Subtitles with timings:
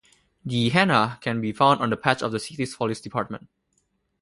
[0.43, 3.47] The "Hannah" can be found on the patch of the city's police department.